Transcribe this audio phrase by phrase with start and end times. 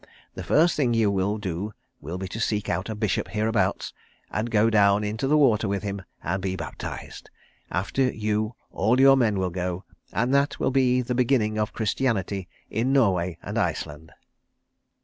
[0.33, 3.93] The first thing you will do will be to seek out a bishop hereabouts,
[4.31, 7.29] and go down into the water with him and be baptized.
[7.69, 12.49] After you all your men will go, and that will be the beginning of Christianity
[12.71, 14.11] in Norway and Iceland."